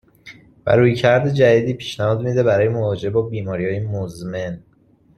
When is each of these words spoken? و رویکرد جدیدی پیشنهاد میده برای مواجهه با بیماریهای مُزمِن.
و 0.65 0.75
رویکرد 0.75 1.33
جدیدی 1.33 1.73
پیشنهاد 1.73 2.21
میده 2.21 2.43
برای 2.43 2.67
مواجهه 2.67 3.11
با 3.11 3.21
بیماریهای 3.21 3.79
مُزمِن. 3.79 4.63